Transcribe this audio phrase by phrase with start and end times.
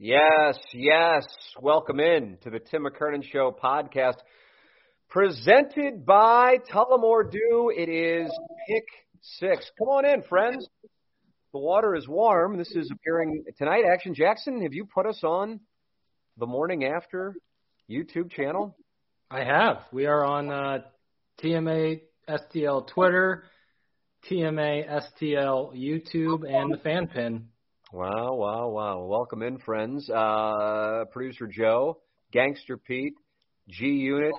[0.00, 1.26] Yes, yes.
[1.60, 4.18] Welcome in to the Tim McKernan Show podcast,
[5.08, 7.72] presented by Tullamore Dew.
[7.76, 8.30] It is
[8.68, 8.84] pick
[9.20, 9.68] six.
[9.76, 10.68] Come on in, friends.
[11.52, 12.58] The water is warm.
[12.58, 13.82] This is appearing tonight.
[13.92, 15.58] Action Jackson, have you put us on
[16.36, 17.34] the morning after
[17.90, 18.76] YouTube channel?
[19.32, 19.78] I have.
[19.90, 20.78] We are on uh,
[21.42, 23.42] TMA STL Twitter,
[24.30, 27.48] TMA STL YouTube, and the fan pin
[27.90, 29.04] Wow, wow, wow.
[29.06, 30.10] Welcome in, friends.
[30.10, 31.96] Uh, Producer Joe,
[32.32, 33.14] Gangster Pete,
[33.66, 34.34] G Unit,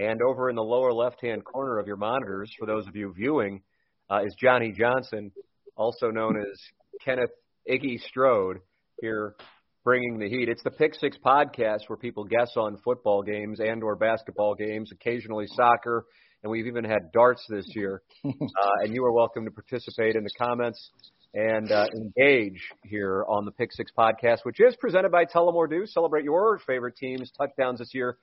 [0.00, 3.14] and over in the lower left hand corner of your monitors, for those of you
[3.16, 3.62] viewing,
[4.10, 5.30] uh, is Johnny Johnson,
[5.76, 6.58] also known as
[7.04, 7.30] Kenneth
[7.70, 8.58] Iggy Strode,
[9.00, 9.36] here
[9.84, 10.48] bringing the heat.
[10.48, 14.90] It's the Pick Six podcast where people guess on football games and or basketball games,
[14.90, 16.04] occasionally soccer,
[16.42, 18.02] and we've even had darts this year.
[18.24, 20.90] Uh, and you are welcome to participate in the comments
[21.34, 25.86] and uh, engage here on the Pick Six podcast, which is presented by Tullamore Dew.
[25.86, 28.16] Celebrate your favorite team's touchdowns this year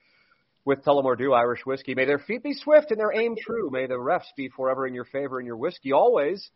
[0.66, 1.94] with Tullamore Dew Irish whiskey.
[1.94, 3.70] May their feet be swift and their aim true.
[3.72, 6.50] May the refs be forever in your favor and your whiskey always.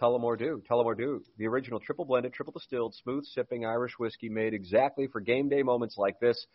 [0.00, 0.62] Tullamore Dew.
[0.68, 5.20] Tullamore Dew, the original triple blended, triple distilled, smooth sipping Irish whiskey made exactly for
[5.20, 6.46] game day moments like this.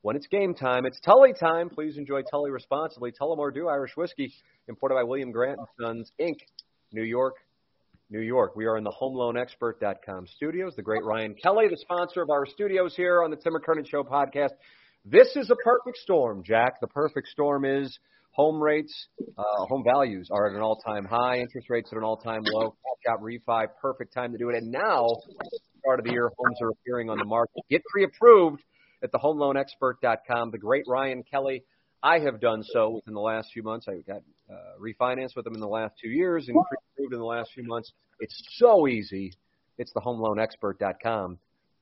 [0.00, 1.68] When it's game time, it's Tully time.
[1.68, 3.12] Please enjoy Tully responsibly.
[3.12, 4.32] Tullamore Dew Irish whiskey,
[4.68, 6.36] imported by William Grant and Sons Inc.,
[6.92, 7.34] New York,
[8.10, 8.54] New York.
[8.56, 10.74] We are in the HomeLoanExpert.com studios.
[10.76, 14.02] The great Ryan Kelley, the sponsor of our studios here on the Tim McKernan Show
[14.02, 14.50] podcast.
[15.04, 16.80] This is a perfect storm, Jack.
[16.80, 17.98] The perfect storm is
[18.32, 22.42] home rates, uh, home values are at an all-time high, interest rates at an all-time
[22.52, 22.74] low,
[23.08, 24.56] out refi, perfect time to do it.
[24.56, 25.06] And now,
[25.80, 27.62] start of the year, homes are appearing on the market.
[27.70, 28.62] Get pre-approved
[29.02, 30.50] at the HomeLoanExpert.com.
[30.50, 31.64] The great Ryan Kelley.
[32.02, 33.86] I have done so within the last few months.
[33.88, 37.24] I got uh, refinanced with them in the last two years and pre-approved in the
[37.24, 37.92] last few months.
[38.20, 39.32] It's so easy.
[39.78, 41.38] It's the homeloanexpert.com.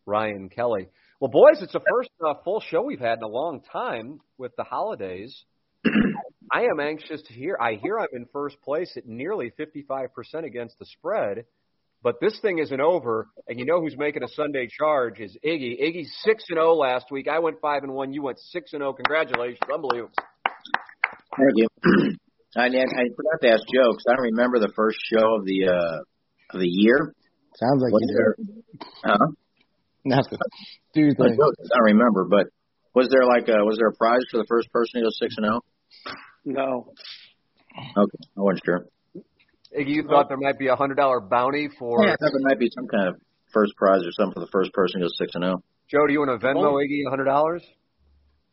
[0.06, 0.88] Ryan Kelley.
[1.20, 4.52] Well, boys, it's the first uh, full show we've had in a long time with
[4.56, 5.44] the holidays.
[6.52, 7.56] I am anxious to hear.
[7.60, 10.08] I hear I'm in first place at nearly 55%
[10.44, 11.44] against the spread,
[12.02, 13.28] but this thing isn't over.
[13.46, 15.80] And you know who's making a Sunday charge is Iggy.
[15.80, 17.28] Iggy's six and zero last week.
[17.28, 18.12] I went five and one.
[18.12, 18.92] You went six and zero.
[18.92, 20.12] Congratulations, unbelievable.
[21.36, 21.68] Thank you.
[22.56, 25.68] I, I forgot to ask Joe because I don't remember the first show of the
[25.68, 25.98] uh,
[26.54, 27.14] of the year.
[27.56, 28.86] Sounds like was you there, do.
[29.04, 29.26] Huh?
[30.04, 30.38] Nothing.
[30.94, 31.32] Do you think?
[31.32, 32.46] I don't remember, but
[32.94, 35.34] was there like a was there a prize for the first person to go six
[35.36, 35.60] and zero?
[36.44, 36.92] No.
[37.96, 38.86] Okay, I wasn't sure.
[39.72, 42.04] Iggy, you thought there might be a hundred dollar bounty for?
[42.04, 43.16] Yeah, I thought there might be some kind of
[43.52, 45.62] first prize or something for the first person to go six and zero.
[45.88, 47.64] Joe, do you want to Venmo Iggy a hundred dollars?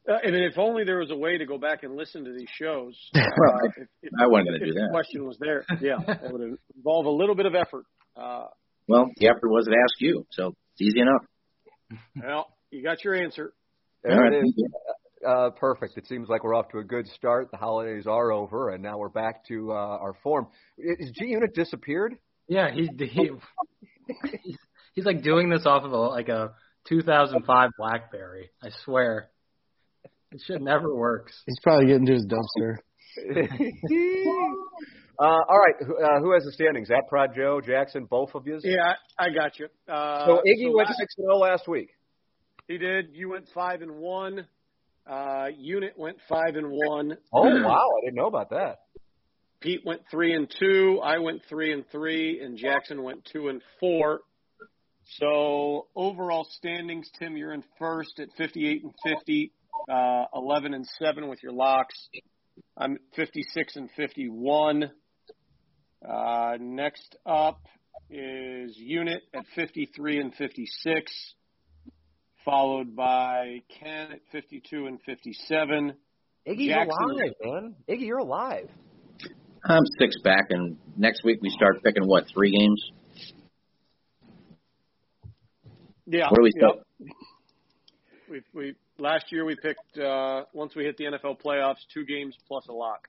[0.08, 2.48] Uh, and if only there was a way to go back and listen to these
[2.58, 2.96] shows.
[3.14, 4.88] well, uh, if, if, I wasn't going to do that.
[4.88, 5.66] The question was there.
[5.82, 7.86] Yeah, that would involve a little bit of effort.
[8.16, 8.46] Uh,
[8.88, 12.00] well, the effort was to ask you, so it's easy enough.
[12.16, 13.54] Well, you got your answer.
[14.04, 14.54] There it is.
[15.28, 15.98] Uh, perfect.
[15.98, 17.52] It seems like we're off to a good start.
[17.52, 20.48] The holidays are over, and now we're back to uh, our form.
[20.78, 22.16] Is G Unit disappeared?
[22.48, 23.32] Yeah, he's he,
[24.44, 24.58] he's,
[24.94, 26.54] he's like doing this off of a, like a
[26.88, 28.50] 2005 BlackBerry.
[28.64, 29.30] I swear.
[30.32, 31.42] It should never works.
[31.46, 32.78] He's probably getting to his dumpster.
[35.20, 36.90] uh, all right, uh, who has the standings?
[36.90, 38.60] That Prod Joe Jackson, both of you.
[38.64, 39.68] Yeah, I, I got you.
[39.88, 41.90] Uh, so Iggy so went six and zero last week.
[42.68, 43.08] He did.
[43.14, 44.46] You went five and one.
[45.10, 47.18] Uh, Unit went five and one.
[47.34, 48.82] Oh wow, I didn't know about that.
[49.62, 51.02] Pete went three and two.
[51.04, 54.22] I went three and three, and Jackson went two and four.
[55.18, 59.52] So overall standings, Tim, you're in first at 58 and 50
[59.90, 61.96] uh, 11 and 7 with your locks.
[62.78, 64.92] I'm 56 and 51.
[66.08, 67.62] Uh, next up
[68.10, 71.34] is Unit at 53 and 56,
[72.46, 75.94] followed by Ken at 52 and 57.
[76.48, 77.76] Iggy, you're alive, man.
[77.90, 78.70] Iggy, you're alive.
[79.66, 82.92] I'm six back, and next week we start picking what three games?
[86.06, 86.28] Yeah.
[86.30, 86.78] What do we start?
[88.30, 92.36] We we last year we picked uh, once we hit the NFL playoffs, two games
[92.48, 93.08] plus a lock.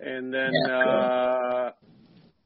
[0.00, 1.70] And then yeah, uh,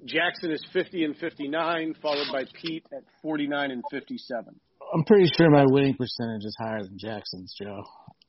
[0.05, 4.55] Jackson is 50 and 59, followed by Pete at 49 and 57.
[4.95, 7.83] I'm pretty sure my winning percentage is higher than Jackson's, Joe.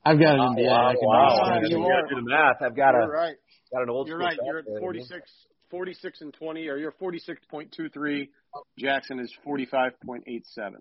[0.04, 1.28] I've got it in the wow, I can wow.
[1.28, 1.60] do wow.
[1.62, 2.56] You You gotta do the math.
[2.60, 3.36] I've got You're a right.
[3.72, 4.36] got an old You're right.
[4.44, 5.30] You're at 46,
[5.78, 8.28] 46 and 20, or you're 46.23.
[8.78, 10.22] Jackson is 45.87.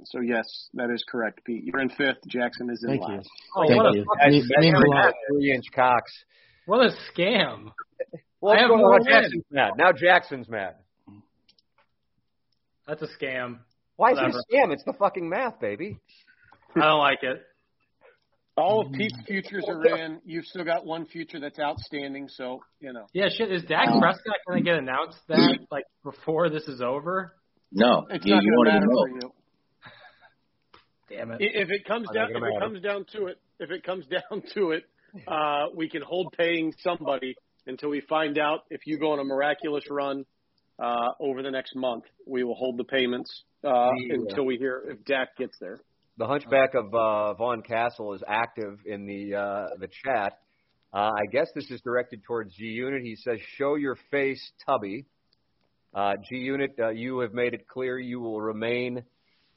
[0.05, 0.45] So yes,
[0.75, 1.63] that is correct, Pete.
[1.63, 2.17] You're in fifth.
[2.27, 3.15] Jackson is in Thank you.
[3.15, 3.29] last.
[3.55, 4.05] Oh, Thank what a you.
[4.05, 4.31] fucking-
[4.61, 5.13] Me- means.
[5.31, 6.11] Three inch cocks.
[6.67, 7.71] what a scam!
[8.39, 9.01] Well, I have more on.
[9.01, 9.07] wins.
[9.07, 9.71] Jackson's mad.
[9.77, 10.75] Now Jackson's mad.
[12.87, 13.57] That's a scam.
[13.95, 14.37] Why is Whatever.
[14.37, 14.73] it a scam?
[14.73, 15.97] It's the fucking math, baby.
[16.75, 17.41] I don't like it.
[18.55, 20.21] All of Pete's futures are in.
[20.25, 22.27] You've still got one future that's outstanding.
[22.29, 23.51] So you know, Yeah, shit.
[23.51, 27.33] Is Dak Prescott going to get announced that like before this is over?
[27.71, 29.01] No, it's you, not you going won't to even matter know.
[29.01, 29.33] for you.
[31.17, 31.37] Damn it.
[31.41, 34.05] If it comes I'm down, if gonna it comes down to it, if it comes
[34.07, 34.83] down to it,
[35.27, 37.35] uh, we can hold paying somebody
[37.65, 40.25] until we find out if you go on a miraculous run
[40.79, 42.03] uh, over the next month.
[42.27, 45.79] We will hold the payments uh, The, uh, until we hear if Dak gets there.
[46.17, 50.33] The Hunchback of uh, Vaughn Castle is active in the uh, the chat.
[50.93, 53.01] Uh, I guess this is directed towards G Unit.
[53.03, 55.05] He says, "Show your face, Tubby."
[55.93, 59.03] Uh, G Unit, uh, you have made it clear you will remain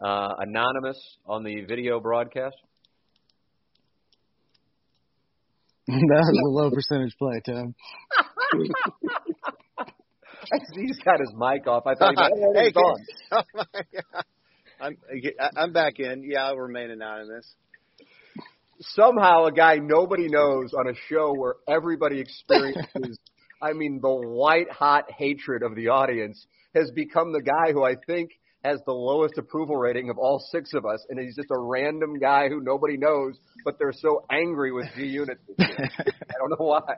[0.03, 2.56] uh, anonymous on the video broadcast.
[5.87, 7.75] that was a low percentage play, Tim.
[10.75, 11.85] He's got his mic off.
[11.87, 12.97] I thought he was Hey, on.
[13.32, 13.64] oh my
[14.12, 14.25] God.
[14.81, 14.96] I'm
[15.56, 16.23] I'm back in.
[16.25, 17.46] Yeah, I'll remain anonymous.
[18.81, 23.19] somehow a guy nobody knows on a show where everybody experiences
[23.62, 27.94] I mean the white hot hatred of the audience has become the guy who I
[28.06, 28.32] think
[28.62, 32.19] has the lowest approval rating of all six of us and he's just a random
[32.19, 35.38] guy who nobody knows but they're so angry with G Unit.
[35.58, 35.64] I
[36.38, 36.96] don't know why.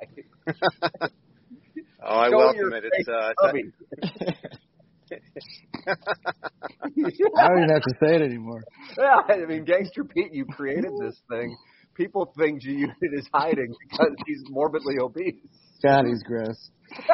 [2.02, 2.84] Oh, I Show welcome it.
[2.92, 3.72] It's uh, Tubby.
[7.04, 8.62] I don't even have to say it anymore.
[8.98, 11.56] Yeah, I mean, Gangster Pete, you created this thing.
[11.94, 15.34] People think G Unit is hiding because he's morbidly obese.
[15.82, 16.70] God, he's gross.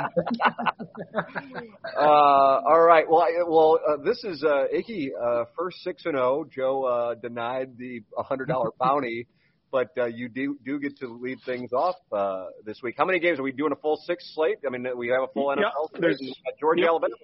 [1.96, 3.04] uh, all right.
[3.08, 5.08] Well, I, well, uh, this is uh, Iggy.
[5.20, 6.44] Uh, first six and zero.
[6.50, 9.26] Joe uh, denied the hundred dollar bounty,
[9.70, 12.94] but uh, you do do get to lead things off uh, this week.
[12.96, 13.72] How many games are we doing?
[13.72, 14.58] A full six slate?
[14.66, 16.00] I mean, we have a full NFL slate.
[16.00, 16.18] there's-
[16.60, 16.88] Georgia, yep.
[16.90, 17.14] Alabama.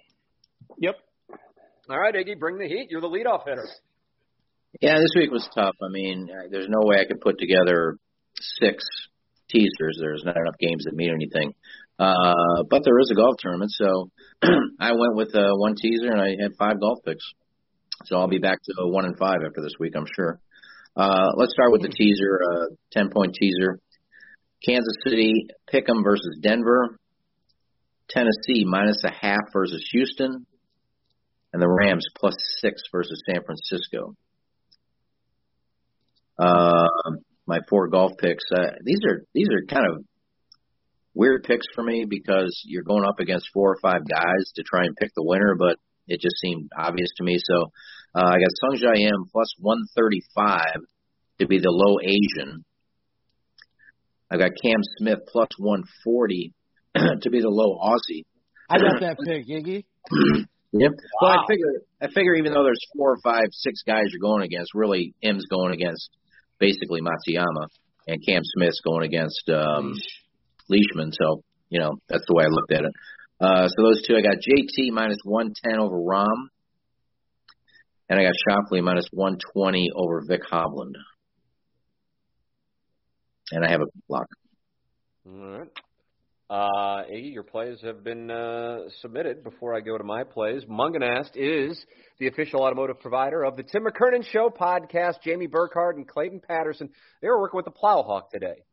[0.78, 0.96] Yep.
[1.88, 2.88] All right, Iggy, bring the heat.
[2.90, 3.66] You're the leadoff hitter.
[4.80, 5.74] Yeah, this week was tough.
[5.82, 7.96] I mean, there's no way I could put together
[8.38, 8.84] six
[9.48, 9.98] teasers.
[10.00, 11.54] There's not enough games that mean anything.
[11.98, 14.10] Uh, but there is a golf tournament, so
[14.80, 17.24] I went with uh, one teaser and I had five golf picks.
[18.06, 20.40] So I'll be back to one and five after this week, I'm sure.
[20.96, 23.78] Uh, let's start with the teaser, uh, 10 point teaser.
[24.64, 26.98] Kansas City, Pick'em versus Denver.
[28.08, 30.46] Tennessee minus a half versus Houston.
[31.52, 34.14] And the Rams plus six versus San Francisco.
[36.38, 36.86] Uh,
[37.46, 38.44] my four golf picks.
[38.54, 40.04] Uh, these are these are kind of
[41.14, 44.84] weird picks for me because you're going up against four or five guys to try
[44.84, 45.76] and pick the winner, but
[46.06, 47.38] it just seemed obvious to me.
[47.42, 47.72] So
[48.14, 50.60] uh, I got Sungjae Im plus 135
[51.40, 52.64] to be the low Asian.
[54.30, 56.52] I got Cam Smith plus 140
[57.22, 58.24] to be the low Aussie.
[58.68, 59.84] I got that pick, Iggy.
[60.72, 60.92] Yep.
[61.20, 61.66] Well, I figure
[62.00, 65.46] I figure even though there's four or five, six guys you're going against, really Im's
[65.46, 66.10] going against
[66.58, 67.66] basically Matsuyama,
[68.06, 69.94] and Cam Smith's going against um,
[70.68, 71.12] Leishman.
[71.12, 72.92] So you know that's the way I looked at it.
[73.40, 76.50] Uh, so those two, I got JT minus 110 over Rahm,
[78.08, 80.94] and I got Schauffele minus 120 over Vic Hovland,
[83.50, 84.26] and I have a block.
[85.26, 85.68] All right.
[86.50, 89.44] Uh, Iggy, your plays have been uh, submitted.
[89.44, 91.80] Before I go to my plays, Mungenast is
[92.18, 95.22] the official automotive provider of the Tim McKernan Show podcast.
[95.22, 96.90] Jamie Burkhardt and Clayton Patterson.
[97.22, 98.64] They were working with the Plowhawk today.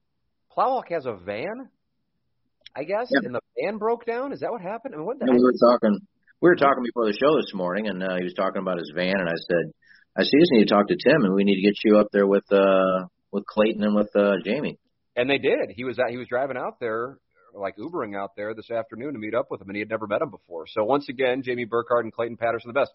[0.58, 1.70] Plowhawk has a van,
[2.76, 3.28] I guess, Yeah.
[3.28, 4.34] and the van broke down.
[4.34, 4.96] Is that what happened?
[4.96, 6.00] I mean, what the we were talking.
[6.42, 8.92] We were talking before the show this morning, and uh, he was talking about his
[8.96, 9.72] van, and I said,
[10.18, 12.00] "I see, you just need to talk to Tim, and we need to get you
[12.00, 14.80] up there with uh, with Clayton and with uh, Jamie."
[15.16, 15.70] And they did.
[15.76, 17.18] He was out, he was driving out there,
[17.54, 20.08] like Ubering out there this afternoon to meet up with him, and he had never
[20.08, 20.66] met him before.
[20.68, 22.92] So once again, Jamie Burkhardt and Clayton Patterson, the best.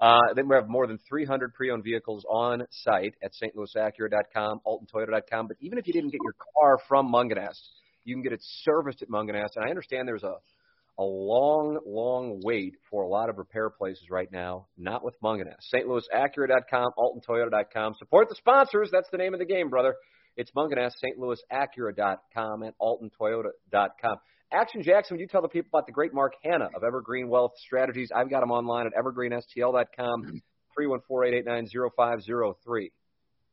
[0.00, 5.48] Uh, then we have more than 300 pre-owned vehicles on site at stlouisacura.com, altontoyota.com.
[5.48, 7.60] But even if you didn't get your car from Mungenast,
[8.04, 9.56] you can get it serviced at Mungenast.
[9.56, 10.34] And I understand there's a
[10.98, 14.66] a long, long wait for a lot of repair places right now.
[14.78, 15.60] Not with Mungenast.
[15.74, 17.94] stlouisacura.com, altontoyota.com.
[17.98, 18.88] Support the sponsors.
[18.90, 19.94] That's the name of the game, brother.
[20.36, 24.16] It's Mungenast, stlouisacura.com, and altontoyota.com.
[24.52, 27.52] Action Jackson, would you tell the people about the great Mark Hannah of Evergreen Wealth
[27.64, 28.10] Strategies?
[28.14, 30.42] I've got him online at evergreenstl.com,
[30.78, 32.90] 314-889-0503.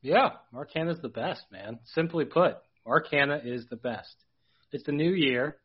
[0.02, 1.78] Yeah, Mark Hannah's the best, man.
[1.94, 4.14] Simply put, Mark Hannah is the best.
[4.70, 5.56] It's the new year,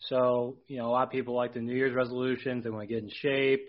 [0.00, 2.64] so you know a lot of people like the New Year's resolutions.
[2.64, 3.68] They want to get in shape.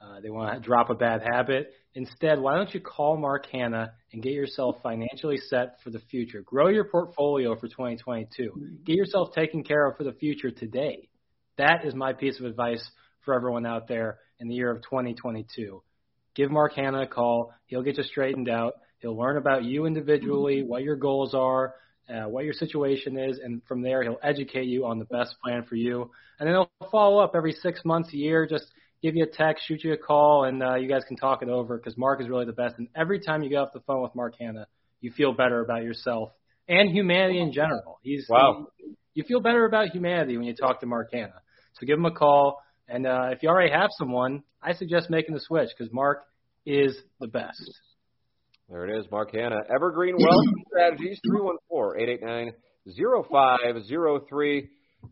[0.00, 1.72] Uh, they want to drop a bad habit.
[1.94, 6.40] Instead, why don't you call Mark Hannah and get yourself financially set for the future?
[6.40, 8.80] Grow your portfolio for 2022.
[8.84, 11.08] Get yourself taken care of for the future today.
[11.58, 12.82] That is my piece of advice
[13.24, 15.82] for everyone out there in the year of 2022.
[16.34, 17.52] Give Mark Hannah a call.
[17.66, 18.74] He'll get you straightened out.
[19.00, 21.74] He'll learn about you individually, what your goals are,
[22.08, 25.64] uh, what your situation is, and from there he'll educate you on the best plan
[25.68, 26.10] for you.
[26.38, 28.66] And then he'll follow up every six months, a year, just
[29.02, 31.48] give you a text, shoot you a call, and uh, you guys can talk it
[31.48, 32.76] over because Mark is really the best.
[32.78, 34.66] And every time you get off the phone with Mark Hannah,
[35.00, 36.30] you feel better about yourself
[36.68, 37.98] and humanity in general.
[38.02, 38.68] He's Wow.
[38.76, 41.40] he- you feel better about humanity when you talk to Mark Hannah.
[41.74, 45.34] So give him a call, and uh, if you already have someone, I suggest making
[45.34, 46.24] the switch because Mark
[46.66, 47.60] is the best.
[48.68, 49.62] There it is, Mark Hannah.
[49.74, 51.18] Evergreen Wealth Strategies,
[51.72, 54.68] 314-889-0503.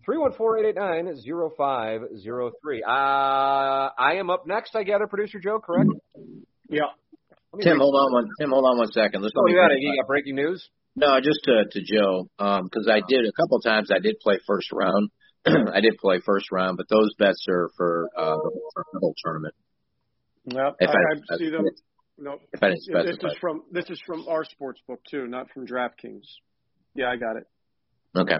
[0.08, 2.80] 314-889-0503.
[2.86, 5.90] Uh, I am up next, I gather, producer Joe, correct?
[6.68, 6.82] Yeah.
[7.62, 8.28] Tim, hold on one.
[8.40, 9.22] Tim, hold on one second.
[9.22, 9.78] Let's Oh, you got it.
[9.80, 10.68] You got breaking news?
[10.96, 13.90] No, just to, to Joe, because I did a couple times.
[13.94, 15.10] I did play first round.
[15.46, 19.54] I did play first round, but those bets are for uh, the whole tournament.
[20.46, 20.76] Yep.
[20.80, 21.64] If I, I- I see them.
[22.20, 25.48] No, If I didn't this is from this is from our sports book too, not
[25.50, 26.24] from DraftKings.
[26.96, 27.44] Yeah, I got it.
[28.16, 28.38] Okay.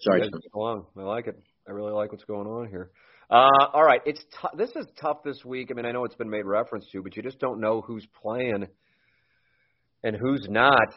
[0.00, 0.86] Sorry, along.
[0.96, 1.38] I like it.
[1.68, 2.90] I really like what's going on here.
[3.28, 5.68] Uh, all right, it's t- this is tough this week.
[5.70, 8.06] I mean, I know it's been made reference to, but you just don't know who's
[8.22, 8.66] playing
[10.04, 10.88] and who's not.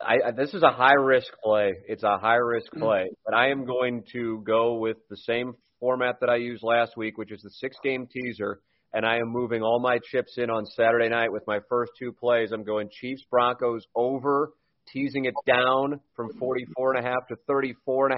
[0.00, 1.72] I, I this is a high risk play.
[1.86, 6.16] It's a high risk play, but I am going to go with the same format
[6.20, 8.60] that I used last week, which is the six game teaser.
[8.92, 12.12] And I am moving all my chips in on Saturday night with my first two
[12.12, 12.50] plays.
[12.50, 14.52] I'm going Chiefs Broncos over,
[14.92, 18.10] teasing it down from 44 and a half to 34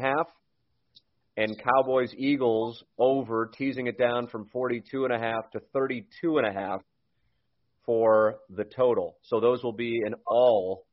[1.37, 6.47] and Cowboys Eagles over, teasing it down from 42 and a half to 32 and
[6.47, 6.83] a half
[7.87, 9.17] for the total.
[9.23, 10.87] So those will be in all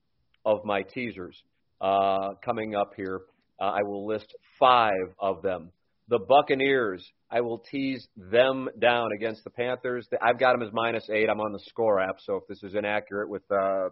[0.45, 1.41] of my teasers
[1.81, 3.21] uh, coming up here.
[3.59, 5.71] Uh, I will list five of them.
[6.07, 10.07] The Buccaneers, I will tease them down against the Panthers.
[10.21, 11.29] I've got them as minus eight.
[11.29, 13.89] I'm on the score app, so if this is inaccurate with uh,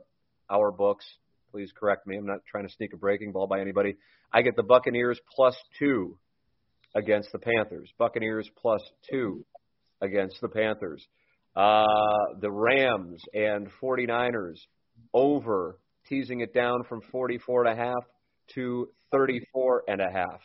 [0.49, 1.05] our books,
[1.57, 2.15] please correct me.
[2.15, 3.95] I'm not trying to sneak a breaking ball by anybody.
[4.31, 6.15] I get the Buccaneers plus two
[6.93, 7.89] against the Panthers.
[7.97, 9.43] Buccaneers plus two
[9.99, 11.03] against the Panthers.
[11.55, 11.83] Uh,
[12.39, 14.59] the Rams and 49ers
[15.15, 18.03] over, teasing it down from 44 and a half
[18.53, 20.41] to 34 and a half.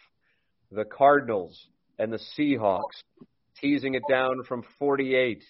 [0.70, 3.02] The Cardinals and the Seahawks
[3.60, 5.44] teasing it down from 48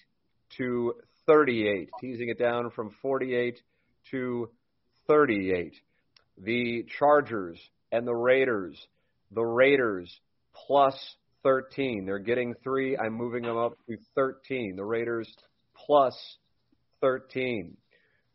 [0.57, 3.61] to 38, teasing it down from 48
[4.11, 4.49] to
[5.07, 5.73] 38.
[6.37, 7.59] The Chargers
[7.91, 8.75] and the Raiders,
[9.31, 10.11] the Raiders
[10.67, 10.95] plus
[11.43, 12.05] 13.
[12.05, 12.97] They're getting three.
[12.97, 14.75] I'm moving them up to 13.
[14.75, 15.31] The Raiders
[15.75, 16.15] plus
[17.01, 17.77] 13.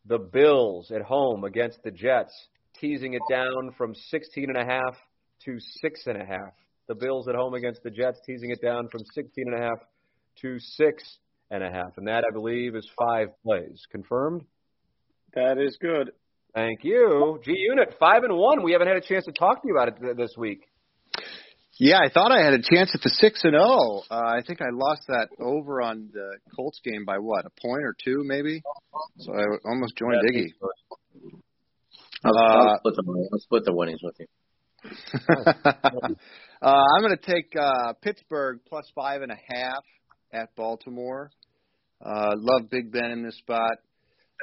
[0.06, 2.32] The Bills at home against the Jets,
[2.80, 4.96] teasing it down from 16 and a half
[5.44, 6.52] to six and a half.
[6.86, 9.78] The Bills at home against the Jets, teasing it down from 16 and a half
[10.40, 11.02] to six
[11.50, 11.96] and a half.
[11.96, 13.86] And that, I believe, is five plays.
[13.90, 14.44] Confirmed?
[15.34, 16.12] That is good.
[16.58, 17.38] Thank you.
[17.44, 18.64] G Unit, five and one.
[18.64, 20.62] We haven't had a chance to talk to you about it th- this week.
[21.78, 24.02] Yeah, I thought I had a chance at the six and zero.
[24.10, 27.84] Uh, I think I lost that over on the Colts game by what a point
[27.84, 28.60] or two, maybe.
[29.18, 30.48] So I almost joined Iggy.
[32.24, 34.26] I'll, Uh, I'll, split the, I'll split the winnings with you.
[35.30, 36.12] uh,
[36.66, 39.84] I'm going to take uh, Pittsburgh plus five and a half
[40.32, 41.30] at Baltimore.
[42.04, 43.78] Uh, love Big Ben in this spot.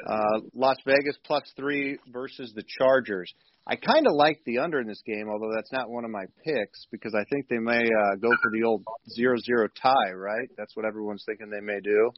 [0.06, 3.32] Uh, Las Vegas plus three versus the Chargers.
[3.66, 6.24] I kind of like the under in this game, although that's not one of my
[6.44, 8.84] picks because I think they may uh, go for the old
[9.14, 10.12] zero-zero tie.
[10.12, 10.48] Right?
[10.56, 12.10] That's what everyone's thinking they may do.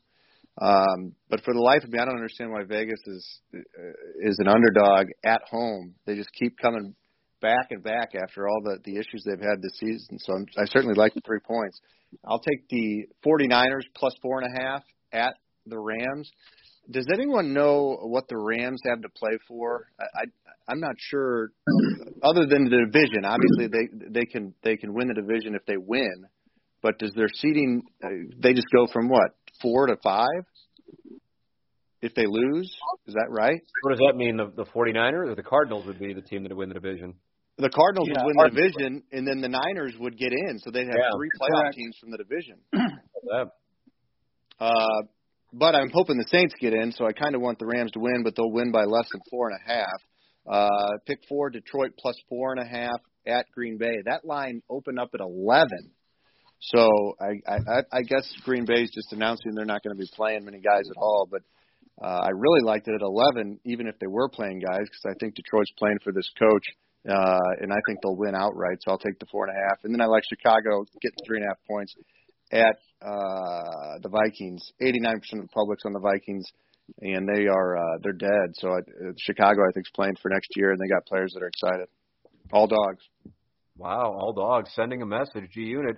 [0.60, 4.38] Um, but for the life of me, I don't understand why Vegas is uh, is
[4.40, 5.94] an underdog at home.
[6.04, 6.94] They just keep coming
[7.40, 10.18] back and back after all the the issues they've had this season.
[10.18, 11.80] So I'm, I certainly like the three points.
[12.26, 14.82] I'll take the 49ers plus four and a half
[15.12, 15.34] at
[15.68, 16.30] the Rams.
[16.90, 19.86] Does anyone know what the Rams have to play for?
[20.00, 20.24] I, I
[20.68, 21.50] I'm not sure.
[22.22, 25.76] Other than the division, obviously they they can they can win the division if they
[25.76, 26.26] win.
[26.82, 27.82] But does their seeding?
[28.02, 28.08] Uh,
[28.38, 30.44] they just go from what four to five
[32.02, 32.70] if they lose?
[33.06, 33.60] Is that right?
[33.82, 34.36] What does that mean?
[34.36, 37.14] The, the 49ers or the Cardinals would be the team that would win the division?
[37.58, 40.70] The Cardinals Yeah, would win the division, and then the Niners would get in, so
[40.70, 41.16] they'd have Yeah.
[41.16, 41.76] three playoff Correct.
[41.76, 42.58] teams from the division.
[44.60, 45.02] Uh,
[45.52, 48.00] but I'm hoping the Saints get in, so I kind of want the Rams to
[48.00, 50.00] win, but they'll win by less than four and a half.
[50.50, 53.94] Uh, pick four, Detroit plus four and a half at Green Bay.
[54.04, 55.68] That line opened up at 11.
[56.60, 60.44] So I, I, I guess Green Bay's just announcing they're not going to be playing
[60.44, 61.28] many guys at all.
[61.30, 61.42] But
[62.02, 65.14] uh, I really liked it at 11, even if they were playing guys, because I
[65.20, 66.66] think Detroit's playing for this coach,
[67.08, 68.78] uh, and I think they'll win outright.
[68.80, 69.84] So I'll take the four and a half.
[69.84, 71.94] And then I like Chicago getting three and a half points
[72.52, 74.72] at uh, the Vikings.
[74.82, 76.44] 89% of the public's on the Vikings,
[77.00, 78.54] and they are uh, they're dead.
[78.54, 81.32] So I, uh, Chicago, I think, is playing for next year, and they got players
[81.34, 81.88] that are excited.
[82.52, 83.04] All dogs.
[83.76, 85.50] Wow, all dogs sending a message.
[85.52, 85.96] G Unit,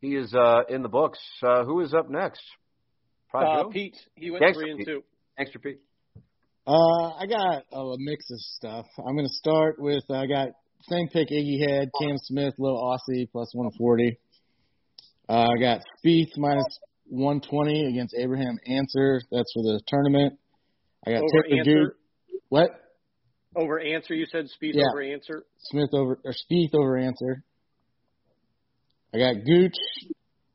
[0.00, 1.18] he is uh, in the books.
[1.42, 2.42] Uh, who is up next?
[3.30, 4.86] Probably Uh, Pete, he went Thanks, three and Pete.
[4.86, 5.02] two.
[5.38, 5.80] Extra Pete.
[6.66, 8.86] Uh, I got a mix of stuff.
[8.98, 10.50] I'm going to start with I got
[10.82, 14.18] same pick Iggy Head, Cam Smith, Lil Aussie plus 140.
[15.28, 16.64] Uh, I got Spieth minus
[17.08, 19.20] 120 against Abraham Ancer.
[19.30, 20.38] That's for the tournament.
[21.06, 21.74] I got Over Taylor answer.
[21.84, 21.94] Duke.
[22.48, 22.70] What?
[23.54, 24.84] Over Ancer, you said Spieth Yeah.
[24.92, 25.44] over Ancer.
[25.58, 27.44] Smith over or Spieth over Ancer.
[29.14, 29.74] I got Gooch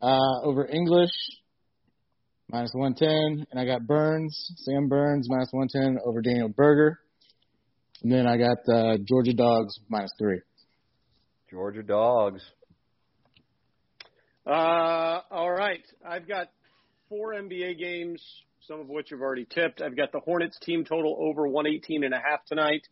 [0.02, 1.12] uh, over English
[2.50, 6.98] minus 110, and I got Burns, Sam Burns minus 110 over Daniel Berger,
[8.02, 10.42] and then I got uh, Georgia Dogs minus three.
[11.52, 12.42] Georgia dogs.
[14.48, 15.86] Uh, all right.
[16.08, 16.48] I've got
[17.10, 18.24] four NBA games,
[18.62, 19.82] some of which have already tipped.
[19.82, 22.88] I've got the Hornets team total over 118 and a half tonight.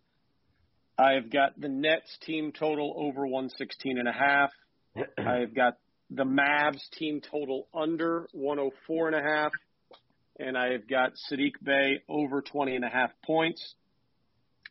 [0.98, 4.50] I've got the Nets team total over 116 and a half.
[5.18, 5.78] I've got
[6.10, 9.52] the Mavs team total under 104 and a half.
[10.38, 13.76] And I've got Saddiq Bey over 20 and a half points.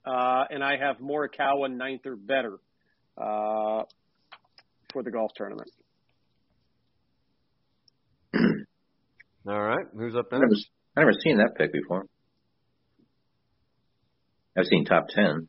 [0.05, 2.59] Uh, and I have Morikawa ninth or better,
[3.17, 3.85] uh,
[4.93, 5.71] for the golf tournament.
[9.47, 10.67] All right, who's up I never, next?
[10.97, 12.07] I never seen that pick before.
[14.57, 15.49] I've seen top ten.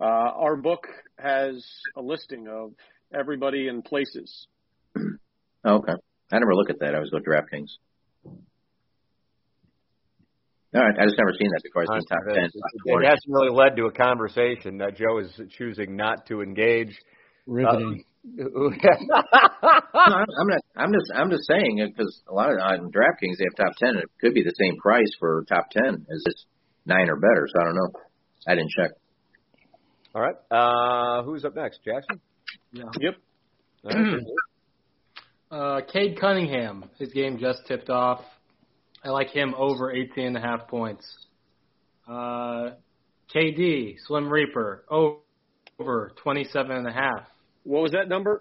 [0.00, 0.86] Uh, our book
[1.18, 1.64] has
[1.96, 2.72] a listing of
[3.12, 4.46] everybody and places.
[5.64, 5.92] Oh, okay.
[6.32, 6.94] I never look at that.
[6.94, 7.70] I always go DraftKings.
[10.74, 10.94] All right.
[10.98, 11.82] I just never seen that before.
[11.82, 12.44] I've seen top ten.
[12.44, 14.78] It, it hasn't really led to a conversation.
[14.78, 16.96] that Joe is choosing not to engage.
[17.46, 18.04] Riveting.
[18.36, 18.72] No,
[19.94, 20.60] I'm I'm not.
[20.76, 21.12] I'm just.
[21.14, 23.90] I'm just saying it because a lot of on DraftKings they have top ten.
[23.90, 26.46] And it could be the same price for top ten as it's
[26.86, 27.48] nine or better.
[27.48, 27.90] So I don't know.
[28.46, 28.90] I didn't check.
[30.14, 31.80] All right, uh, who's up next?
[31.84, 32.20] Jackson.
[32.72, 33.14] Yep.
[33.84, 34.22] All right,
[35.50, 38.20] Uh, Cade Cunningham, his game just tipped off.
[39.02, 41.06] I like him over 18 and a half points.
[42.06, 42.70] Uh,
[43.34, 47.26] KD, Slim Reaper, over 27 and a half.
[47.68, 48.40] What was that number?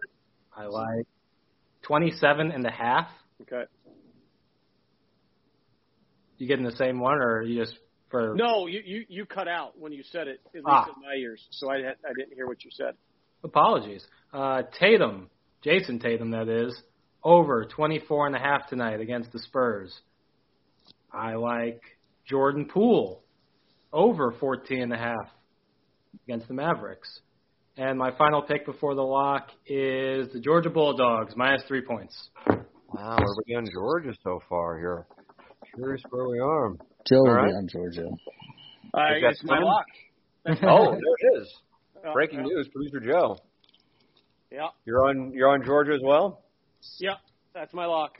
[0.56, 1.06] I like
[1.82, 3.10] 27 and a half.
[3.42, 3.64] Okay.
[6.38, 7.78] You getting the same one, or you just
[8.10, 8.36] for?
[8.36, 10.86] No, you, you, you cut out when you said it, at least Ah.
[10.96, 11.46] in my ears.
[11.52, 12.94] So I, I didn't hear what you said.
[13.44, 14.06] Apologies.
[14.34, 15.30] Uh, Tatum,
[15.62, 16.80] Jayson Tatum, that is,
[17.22, 19.94] over 24 and a half tonight against the Spurs.
[21.12, 21.82] I like
[22.26, 23.24] Jordan Poole,
[23.92, 25.28] over 14 and a half
[26.28, 27.20] against the Mavericks.
[27.78, 32.30] And my final pick before the lock is the Georgia Bulldogs, minus three points.
[32.48, 35.06] Wow, where we on Georgia so far here?
[35.76, 36.72] Curious where we are.
[37.08, 37.50] Joe will All right.
[37.50, 38.08] be on Georgia.
[38.94, 39.86] Uh, Is that it's my lock.
[40.64, 41.54] Oh, there it is.
[42.08, 42.46] Uh, Breaking yeah.
[42.46, 43.38] news, producer Joe.
[44.50, 45.34] Yeah, You're on.
[45.34, 46.42] You're on Georgia as well.
[47.00, 47.16] yeah,
[47.54, 48.14] that's my lock.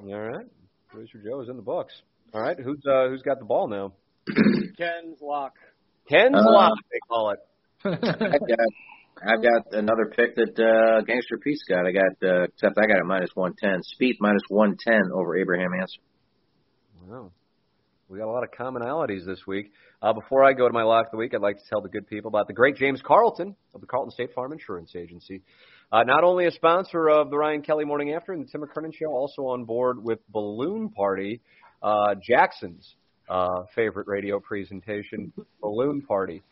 [0.00, 0.44] All right.
[0.90, 1.94] Producer Joe is in the books.
[2.34, 2.58] All right.
[2.62, 3.94] Who's uh, who's got the ball now?
[4.76, 5.54] Ken's lock.
[6.08, 7.38] Ken's Uh, lock, they call it.
[7.84, 8.58] I've got.
[9.20, 11.86] I've got another pick that uh, Gangster Pete's got.
[11.86, 12.28] I got.
[12.28, 13.80] Uh, except I got it minus one ten.
[13.80, 16.00] Spieth minus one ten over Abraham Ancer.
[17.06, 17.30] Wow.
[18.08, 19.72] We got a lot of commonalities this week.
[20.02, 21.88] Uh, before I go to my lock of the week, I'd like to tell the
[21.88, 25.42] good people about the great James Carlton of the Carlton State Farm Insurance Agency.
[25.90, 28.92] Uh, not only a sponsor of the Ryan Kelley Morning After and the Tim McKernan
[28.94, 31.40] Show, also on board with Balloon Party,
[31.82, 32.96] uh, Jackson's
[33.30, 36.42] uh, favorite radio presentation, Balloon Party.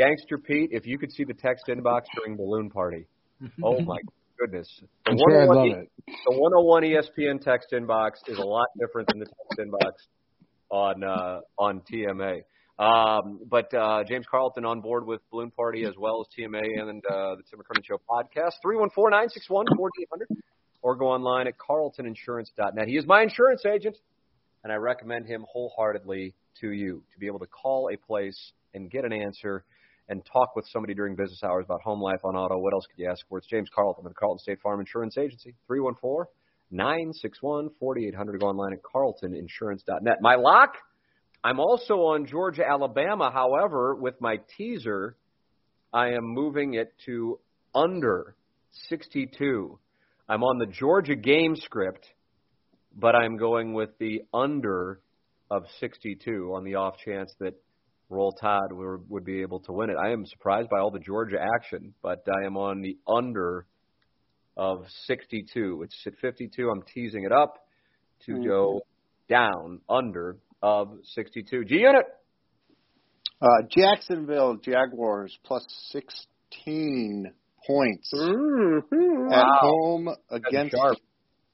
[0.00, 3.06] Gangster Pete, if you could see the text inbox during Balloon Party,
[3.62, 3.98] oh my
[4.38, 4.66] goodness.
[5.04, 5.90] The sure 101 love it.
[6.26, 9.92] the 101 ESPN text inbox is a lot different than the text inbox
[10.70, 12.40] on uh, on TMA.
[12.78, 17.04] Um, but uh, James Carlton on board with Balloon Party as well as TMA and
[17.04, 18.52] uh, the Tim McKernan Show podcast.
[18.64, 19.66] 314-961-4800
[20.80, 22.88] or go online at carltoninsurance.net.
[22.88, 23.98] He is my insurance agent,
[24.64, 28.90] and I recommend him wholeheartedly to you to be able to call a place and
[28.90, 29.64] get an answer
[30.10, 32.58] and talk with somebody during business hours about home life on auto.
[32.58, 33.38] What else could you ask for?
[33.38, 35.54] It's James Carlton of the Carlton State Farm Insurance Agency.
[35.68, 36.26] 314
[36.72, 38.40] 961 4800.
[38.40, 40.18] Go online at carltoninsurance.net.
[40.20, 40.74] My lock,
[41.44, 43.30] I'm also on Georgia, Alabama.
[43.32, 45.16] However, with my teaser,
[45.92, 47.38] I am moving it to
[47.72, 48.34] under
[48.88, 49.78] 62.
[50.28, 52.04] I'm on the Georgia game script,
[52.96, 55.00] but I'm going with the under
[55.50, 57.54] of 62 on the off chance that
[58.10, 59.96] Roll Tide would, would be able to win it.
[59.96, 63.66] I am surprised by all the Georgia action, but I am on the under
[64.56, 65.82] of 62.
[65.84, 66.68] It's at 52.
[66.68, 67.54] I'm teasing it up
[68.26, 68.48] to mm-hmm.
[68.48, 68.80] go
[69.28, 71.64] down under of 62.
[71.64, 72.04] G unit.
[73.40, 77.32] Uh, Jacksonville Jaguars plus 16
[77.64, 79.32] points mm-hmm.
[79.32, 79.58] at wow.
[79.60, 80.96] home against the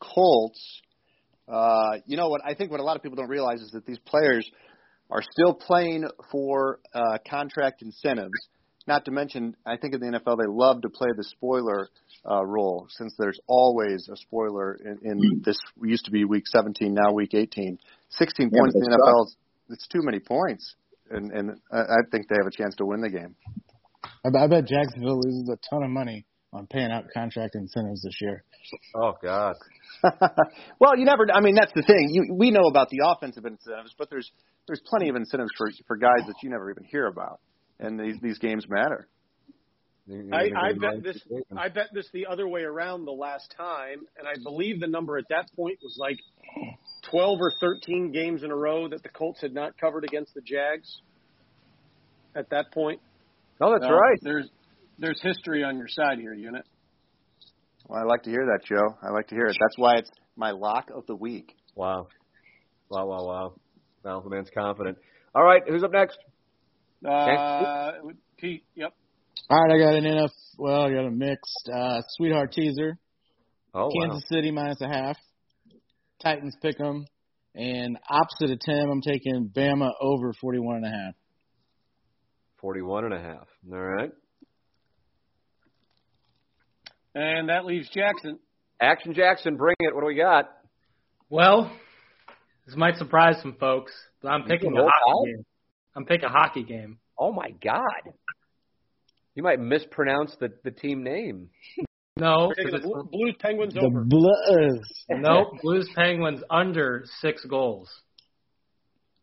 [0.01, 0.81] Colts.
[1.47, 2.41] Uh, you know what?
[2.45, 4.51] I think what a lot of people don't realize is that these players–
[5.11, 8.49] are still playing for uh, contract incentives.
[8.87, 11.89] Not to mention, I think in the NFL they love to play the spoiler
[12.29, 16.95] uh, role since there's always a spoiler in, in this used to be week 17,
[16.95, 17.79] now week 18.
[18.11, 19.27] 16 yeah, points in the NFL,
[19.71, 20.75] it's too many points,
[21.11, 23.35] and, and I think they have a chance to win the game.
[24.25, 28.03] I bet, I bet Jacksonville loses a ton of money on paying out contract incentives
[28.03, 28.45] this year.
[28.95, 29.55] Oh God.
[30.81, 31.27] well, you never.
[31.33, 32.11] I mean, that's the thing.
[32.13, 34.31] You, we know about the offensive incentives, but there's
[34.67, 37.41] there's plenty of incentives for for guys that you never even hear about,
[37.81, 39.09] and these these games matter.
[40.33, 41.21] I, I bet this.
[41.57, 45.19] I bet this the other way around the last time, and I believe the number
[45.19, 46.19] at that point was like
[47.11, 50.43] twelve or thirteen games in a row that the Colts had not covered against the
[50.43, 51.01] Jags.
[52.37, 53.01] At that point.
[53.61, 54.19] Oh, that's uh, right.
[54.23, 54.49] There's
[54.99, 56.65] there's history on your side here, unit.
[57.89, 58.97] Well, I like to hear that, Joe.
[59.03, 59.57] I like to hear it.
[59.61, 61.55] That's why it's my lock of the week.
[61.75, 62.09] Wow.
[62.91, 63.55] Wow, wow, wow.
[64.05, 64.99] Well, the man's confident.
[65.35, 66.19] All right, who's up next?
[67.07, 67.93] Uh,
[68.39, 68.93] Pete, yep.
[69.51, 70.31] All right, I got an NF.
[70.59, 72.99] Well, I got a mixed uh, sweetheart teaser.
[73.75, 74.37] Oh, Kansas wow.
[74.37, 75.17] City minus a half.
[76.23, 77.07] Titans pick 'em.
[77.55, 81.15] And opposite of Tim, I'm taking Bama over 41 and a half.
[82.61, 83.49] 41 and a half.
[83.71, 84.11] All right.
[87.17, 88.39] And that leaves Jackson.
[88.79, 89.95] Action Jackson, bring it.
[89.95, 90.51] What do we got?
[91.31, 91.73] Well,
[92.67, 95.45] this might surprise some folks, but I'm picking a hockey game.
[95.97, 96.99] I'm picking a hockey game.
[97.19, 98.13] Oh my God!
[99.35, 101.49] You might mispronounce the the team name.
[102.19, 104.03] No, the Blues Penguins the over.
[104.03, 104.81] Blues.
[105.11, 107.91] No, Blues Penguins under six goals.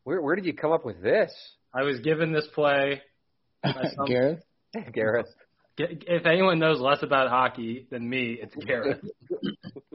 [0.03, 1.33] Where where did you come up with this?
[1.73, 3.01] I was given this play.
[4.05, 4.43] Gareth.
[4.93, 5.25] Gareth.
[5.77, 9.01] If anyone knows less about hockey than me, it's Gareth.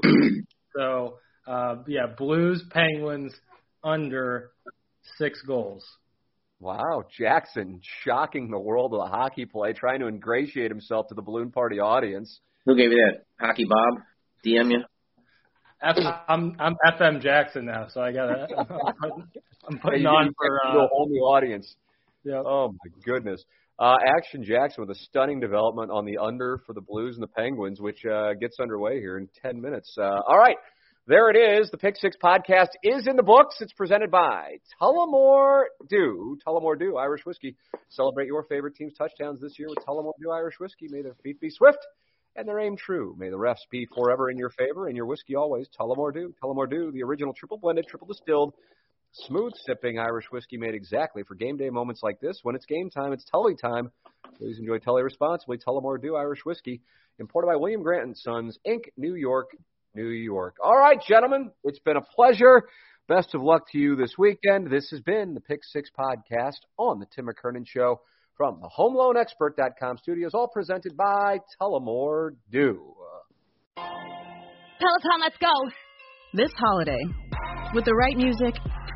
[0.76, 3.34] so uh, yeah, Blues Penguins
[3.84, 4.50] under
[5.16, 5.86] six goals.
[6.60, 11.22] Wow, Jackson shocking the world of the hockey play, trying to ingratiate himself to the
[11.22, 12.40] balloon party audience.
[12.66, 13.24] Who gave you that?
[13.38, 14.02] Hockey Bob?
[14.44, 14.80] DM you?
[15.80, 18.48] F, I'm I'm FM Jackson now, so I gotta.
[19.68, 21.76] I'm putting on for uh, a whole new audience.
[22.24, 22.42] Yeah.
[22.44, 23.44] Oh my goodness.
[23.78, 27.28] Uh, Action Jackson with a stunning development on the under for the Blues and the
[27.28, 29.94] Penguins, which uh, gets underway here in 10 minutes.
[29.96, 30.56] Uh, all right,
[31.06, 31.70] there it is.
[31.70, 33.56] The Pick Six podcast is in the books.
[33.60, 36.36] It's presented by Tullamore Dew.
[36.44, 37.54] Tullamore Dew, Irish whiskey.
[37.88, 40.88] Celebrate your favorite team's touchdowns this year with Tullamore Dew Irish whiskey.
[40.90, 41.78] May their feet be swift
[42.34, 43.14] and their aim true.
[43.16, 45.68] May the refs be forever in your favor and your whiskey always.
[45.78, 46.34] Tullamore Dew.
[46.42, 48.54] Tullamore Dew, the original triple blended, triple distilled
[49.26, 52.40] Smooth sipping Irish whiskey made exactly for game day moments like this.
[52.42, 53.90] When it's game time, it's Tully time.
[54.36, 55.58] Please enjoy Tully responsibly.
[55.58, 56.80] Tullamore Dew Irish whiskey,
[57.18, 59.50] imported by William Grant and Sons, Inc., New York,
[59.94, 60.56] New York.
[60.62, 62.68] All right, gentlemen, it's been a pleasure.
[63.08, 64.70] Best of luck to you this weekend.
[64.70, 68.02] This has been the Pick Six podcast on the Tim McKernan Show
[68.36, 72.94] from the HomeLoanExpert.com studios, all presented by Tullamore Dew.
[73.76, 75.48] Peloton, let's go.
[76.34, 77.02] This holiday,
[77.74, 78.54] with the right music